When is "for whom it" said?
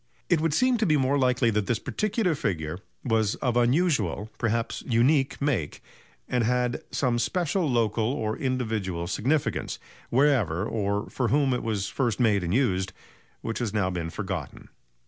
11.11-11.61